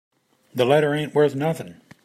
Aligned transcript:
The 0.55 0.65
letter 0.65 0.95
ain't 0.95 1.13
worth 1.13 1.35
nothing. 1.35 1.79